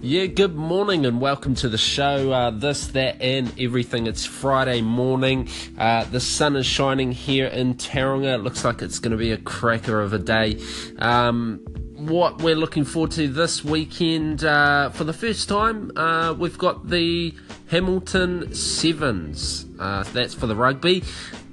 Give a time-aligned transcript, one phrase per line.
[0.00, 2.30] Yeah, good morning and welcome to the show.
[2.30, 4.06] Uh, this, that, and everything.
[4.06, 5.48] It's Friday morning.
[5.76, 8.36] Uh, the sun is shining here in Tauranga.
[8.36, 10.62] It looks like it's going to be a cracker of a day.
[11.00, 11.64] Um,
[11.96, 16.88] what we're looking forward to this weekend, uh, for the first time, uh, we've got
[16.88, 17.34] the
[17.66, 19.66] Hamilton Sevens.
[19.80, 21.02] Uh, that's for the rugby.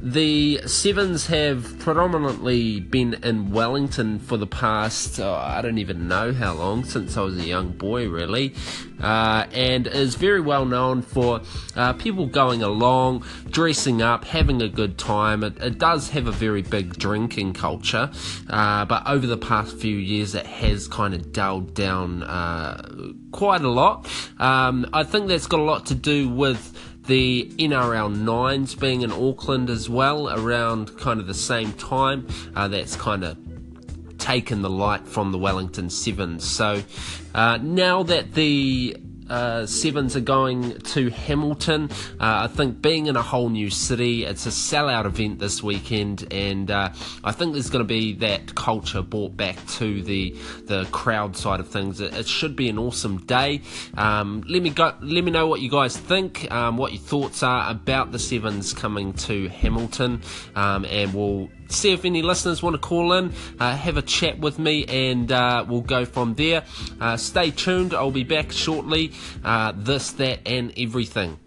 [0.00, 6.32] The Sevens have predominantly been in Wellington for the past, oh, I don't even know
[6.32, 8.54] how long, since I was a young boy, really,
[9.02, 11.40] uh, and is very well known for
[11.74, 15.42] uh, people going along, dressing up, having a good time.
[15.42, 18.10] It, it does have a very big drinking culture,
[18.48, 23.62] uh, but over the past few years, it has kind of dulled down uh, quite
[23.62, 24.08] a lot.
[24.38, 26.72] Um, I think that's got a lot to do with
[27.08, 32.28] the NRL Nines being in Auckland as well around kind of the same time.
[32.54, 33.36] Uh, that's kind of
[34.18, 36.44] taken the light from the Wellington Sevens.
[36.44, 36.82] So
[37.34, 38.96] uh, now that the
[39.28, 41.90] uh, sevens are going to Hamilton.
[42.20, 46.32] Uh, I think being in a whole new city, it's a sellout event this weekend,
[46.32, 46.90] and uh,
[47.24, 51.60] I think there's going to be that culture brought back to the the crowd side
[51.60, 52.00] of things.
[52.00, 53.62] It, it should be an awesome day.
[53.96, 54.94] Um, let me go.
[55.00, 58.72] Let me know what you guys think, um, what your thoughts are about the sevens
[58.72, 60.22] coming to Hamilton,
[60.54, 64.38] um, and we'll see if any listeners want to call in, uh, have a chat
[64.38, 66.64] with me, and uh, we'll go from there.
[67.00, 69.12] Uh, stay tuned, I'll be back shortly.
[69.44, 71.38] Uh, this, that, and everything.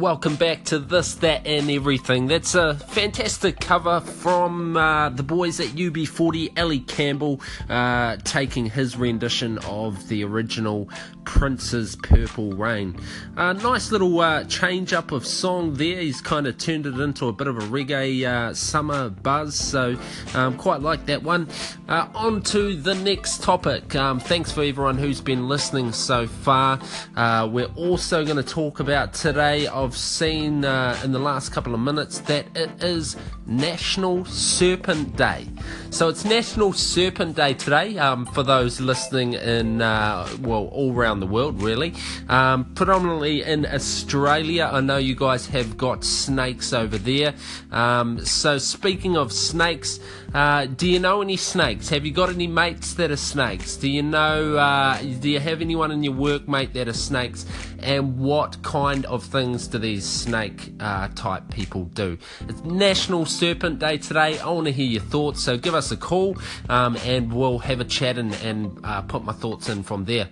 [0.00, 2.26] Welcome back to This, That, and Everything.
[2.26, 8.96] That's a fantastic cover from uh, the boys at UB40, Ali Campbell, uh, taking his
[8.96, 10.88] rendition of the original
[11.24, 12.98] Prince's Purple Rain.
[13.36, 16.00] A nice little uh, change up of song there.
[16.00, 19.96] He's kind of turned it into a bit of a reggae uh, summer buzz, so
[20.34, 21.46] um, quite like that one.
[21.88, 23.94] Uh, on to the next topic.
[23.94, 26.80] Um, thanks for everyone who's been listening so far.
[27.16, 29.66] Uh, we're also going to talk about today.
[29.90, 35.48] I've seen uh, in the last couple of minutes that it is National Serpent Day.
[35.90, 41.18] So it's National Serpent Day today um, for those listening in, uh, well, all around
[41.18, 41.92] the world, really.
[42.28, 47.34] Um, predominantly in Australia, I know you guys have got snakes over there.
[47.72, 49.98] Um, so, speaking of snakes,
[50.34, 51.88] uh, do you know any snakes?
[51.88, 53.76] Have you got any mates that are snakes?
[53.76, 57.46] Do you know, uh, do you have anyone in your work mate that are snakes?
[57.80, 62.16] And what kind of things do these snake uh, type people do?
[62.48, 64.38] It's National Serpent Day today.
[64.38, 66.36] I want to hear your thoughts, so give us a call
[66.68, 70.28] um, and we'll have a chat and, and uh, put my thoughts in from there.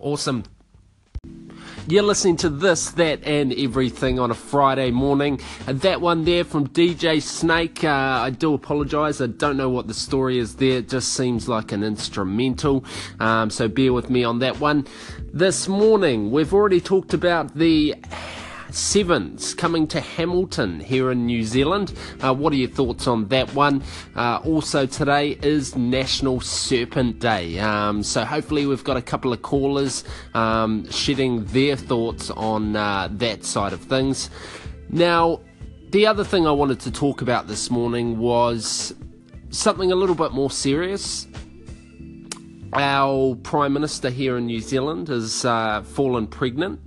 [0.00, 0.44] Awesome.
[1.88, 5.40] You're listening to this, that, and everything on a Friday morning.
[5.66, 9.20] That one there from DJ Snake, uh, I do apologise.
[9.20, 10.78] I don't know what the story is there.
[10.78, 12.84] It just seems like an instrumental.
[13.20, 14.88] Um, so bear with me on that one.
[15.32, 17.94] This morning, we've already talked about the
[18.70, 21.94] Sevens coming to Hamilton here in New Zealand.
[22.22, 23.82] Uh, what are your thoughts on that one?
[24.14, 27.58] Uh, also, today is National Serpent Day.
[27.58, 30.04] Um, so, hopefully, we've got a couple of callers
[30.34, 34.30] um, shedding their thoughts on uh, that side of things.
[34.88, 35.40] Now,
[35.90, 38.94] the other thing I wanted to talk about this morning was
[39.50, 41.26] something a little bit more serious.
[42.72, 46.80] Our Prime Minister here in New Zealand has uh, fallen pregnant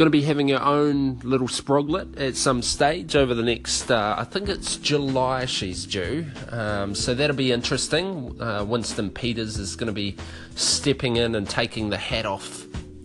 [0.00, 4.14] going to be having her own little sproglet at some stage over the next, uh,
[4.16, 6.24] I think it's July she's due.
[6.48, 8.34] Um, so that'll be interesting.
[8.40, 10.16] Uh, Winston Peters is going to be
[10.54, 12.62] stepping in and taking the hat off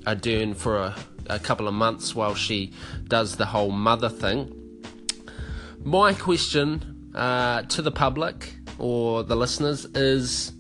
[0.08, 0.96] Ardern for a,
[1.28, 2.72] a couple of months while she
[3.10, 4.56] does the whole mother thing.
[5.84, 10.54] My question uh, to the public or the listeners is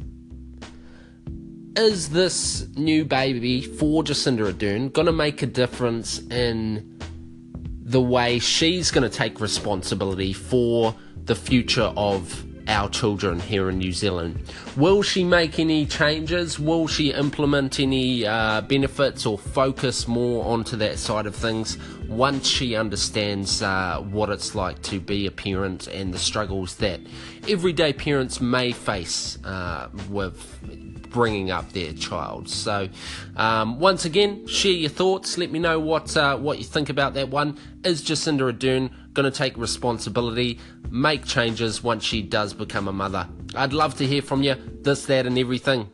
[1.75, 6.97] is this new baby for Jacinda Ardern going to make a difference in
[7.84, 13.78] the way she's going to take responsibility for the future of our children here in
[13.78, 14.40] New Zealand.
[14.75, 16.60] Will she make any changes?
[16.60, 22.48] Will she implement any uh, benefits or focus more onto that side of things once
[22.48, 27.00] she understands uh, what it's like to be a parent and the struggles that
[27.48, 30.84] everyday parents may face uh, with
[31.15, 32.50] bringing up their child.
[32.50, 32.89] So,
[33.38, 35.38] um, once again, share your thoughts.
[35.38, 37.57] Let me know what uh, what you think about that one.
[37.85, 40.59] Is Jacinda Ardern going to take responsibility,
[40.89, 43.29] make changes once she does become a mother?
[43.56, 44.56] I'd love to hear from you.
[44.81, 45.89] This, that, and everything.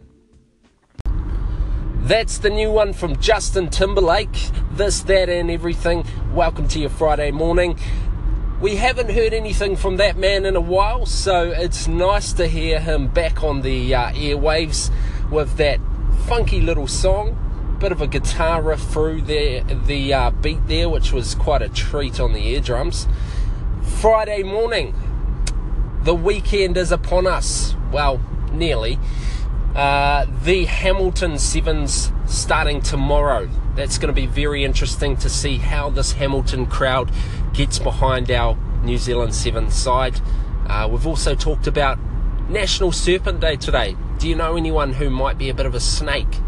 [2.01, 4.49] That's the new one from Justin Timberlake.
[4.71, 6.03] This, that, and everything.
[6.33, 7.77] Welcome to your Friday morning.
[8.59, 12.79] We haven't heard anything from that man in a while, so it's nice to hear
[12.79, 14.91] him back on the uh, airwaves.
[15.31, 15.79] With that
[16.27, 17.37] funky little song.
[17.79, 21.69] Bit of a guitar riff through there, the uh, beat there, which was quite a
[21.69, 23.07] treat on the eardrums.
[23.81, 24.93] Friday morning,
[26.03, 27.75] the weekend is upon us.
[27.91, 28.99] Well, nearly.
[29.73, 33.49] Uh, the Hamilton Sevens starting tomorrow.
[33.75, 37.11] That's going to be very interesting to see how this Hamilton crowd
[37.53, 40.19] gets behind our New Zealand Sevens side.
[40.67, 41.97] Uh, we've also talked about
[42.51, 43.95] National Serpent Day today.
[44.17, 46.39] Do you know anyone who might be a bit of a snake?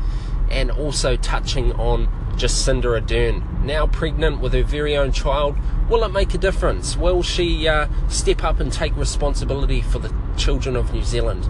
[0.52, 5.58] And also touching on Jacinda Ardern, now pregnant with her very own child.
[5.90, 6.98] Will it make a difference?
[6.98, 11.48] Will she uh, step up and take responsibility for the children of New Zealand?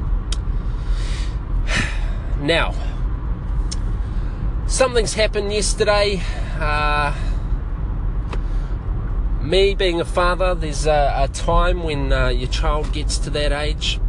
[2.40, 2.76] Now,
[4.68, 6.22] something's happened yesterday.
[6.60, 7.16] Uh,
[9.42, 13.54] me being a father, there's a, a time when uh, your child gets to that
[13.54, 14.00] age.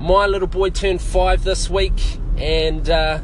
[0.00, 1.92] My little boy turned five this week,
[2.38, 3.20] and uh,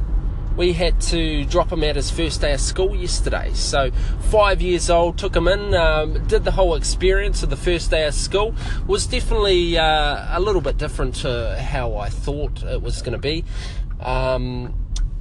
[0.59, 3.51] we had to drop him at his first day of school yesterday.
[3.55, 3.91] So,
[4.31, 8.07] five years old, took him in, um, did the whole experience of the first day
[8.07, 8.55] of school.
[8.87, 13.19] Was definitely uh, a little bit different to how I thought it was going to
[13.19, 13.47] be.
[13.99, 14.75] Um,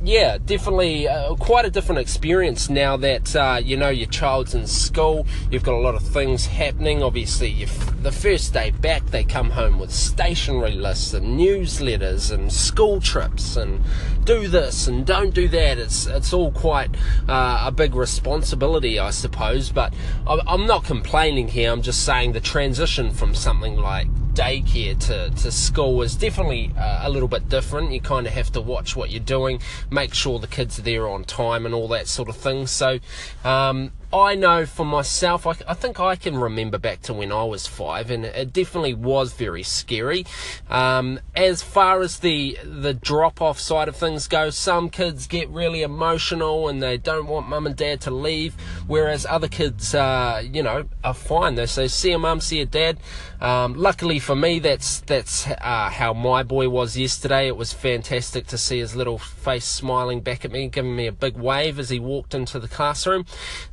[0.03, 4.67] yeah, definitely uh, quite a different experience now that uh, you know your child's in
[4.67, 5.25] school.
[5.49, 7.01] You've got a lot of things happening.
[7.01, 7.65] Obviously,
[8.01, 13.55] the first day back, they come home with stationery lists and newsletters and school trips
[13.55, 13.83] and
[14.25, 15.77] do this and don't do that.
[15.77, 16.89] It's it's all quite
[17.27, 19.71] uh, a big responsibility, I suppose.
[19.71, 19.93] But
[20.27, 21.71] I'm not complaining here.
[21.71, 27.01] I'm just saying the transition from something like daycare to, to school is definitely uh,
[27.03, 27.91] a little bit different.
[27.91, 31.07] You kind of have to watch what you're doing, make sure the kids are there
[31.07, 32.67] on time, and all that sort of thing.
[32.67, 32.99] So,
[33.43, 37.43] um, I know for myself, I, I, think I can remember back to when I
[37.43, 40.25] was five, and it definitely was very scary.
[40.69, 45.49] Um, as far as the the drop off side of things go, some kids get
[45.49, 48.53] really emotional and they don't want mum and dad to leave,
[48.87, 51.55] whereas other kids, uh, you know, are fine.
[51.55, 52.97] They say, "See a mum, see a dad."
[53.41, 57.47] Um, luckily for me, that's that's uh, how my boy was yesterday.
[57.47, 61.11] It was fantastic to see his little face smiling back at me, giving me a
[61.11, 63.25] big wave as he walked into the classroom.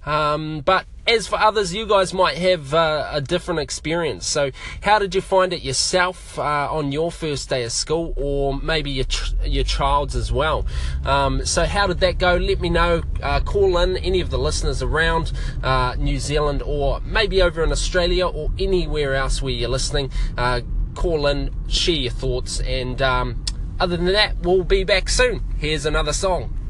[0.05, 4.27] Um, um, but as for others, you guys might have uh, a different experience.
[4.27, 4.53] So,
[4.83, 8.91] how did you find it yourself uh, on your first day of school, or maybe
[8.91, 10.65] your ch- your child's as well?
[11.05, 12.37] Um, so, how did that go?
[12.37, 13.03] Let me know.
[13.21, 15.33] Uh, call in any of the listeners around
[15.65, 20.11] uh, New Zealand, or maybe over in Australia, or anywhere else where you're listening.
[20.39, 20.61] Uh,
[20.95, 23.45] call in, share your thoughts, and um,
[23.81, 25.43] other than that, we'll be back soon.
[25.59, 26.62] Here's another song.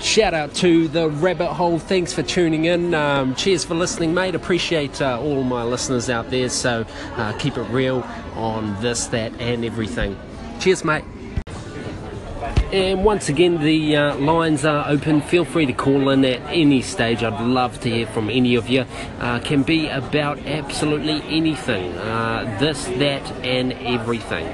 [0.00, 1.78] Shout out to the rabbit hole.
[1.78, 2.94] Thanks for tuning in.
[2.94, 4.34] Um, cheers for listening, mate.
[4.36, 6.48] Appreciate uh, all my listeners out there.
[6.48, 6.86] So
[7.16, 10.16] uh, keep it real on this, that, and everything.
[10.60, 11.04] Cheers, mate.
[12.72, 15.20] And once again, the uh, lines are open.
[15.20, 17.22] Feel free to call in at any stage.
[17.22, 18.84] I'd love to hear from any of you.
[19.18, 21.92] Uh, can be about absolutely anything.
[21.96, 24.46] Uh, this, that, and everything.